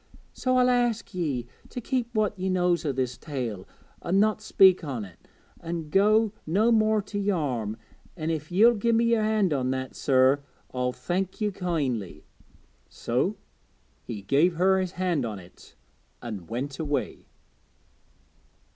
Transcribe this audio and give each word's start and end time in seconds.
So 0.33 0.57
I'll 0.57 0.71
ask 0.71 1.13
ye 1.13 1.45
to 1.69 1.79
keep 1.79 2.07
what 2.15 2.33
ye 2.35 2.49
knows 2.49 2.85
o' 2.85 2.91
this 2.91 3.19
tale 3.19 3.67
an' 4.01 4.19
not 4.19 4.41
speak 4.41 4.83
on't, 4.83 5.05
an' 5.61 5.91
go 5.91 6.33
no 6.47 6.71
more 6.71 7.03
to 7.03 7.19
Yarm; 7.19 7.77
an' 8.17 8.31
if 8.31 8.51
ye'll 8.51 8.73
give 8.73 8.95
me 8.95 9.05
yer 9.11 9.21
hand 9.21 9.53
on 9.53 9.69
that, 9.69 9.95
sir, 9.95 10.41
I'll 10.73 10.91
thank 10.91 11.39
ye 11.39 11.51
kindly.' 11.51 12.23
So 12.89 13.37
he 14.01 14.23
gave 14.23 14.55
her 14.55 14.79
his 14.79 14.93
hand 14.93 15.23
on 15.23 15.37
it, 15.37 15.75
and 16.19 16.49
went 16.49 16.79
away. 16.79 17.27